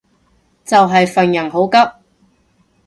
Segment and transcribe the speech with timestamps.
[0.65, 1.77] 就係份人好急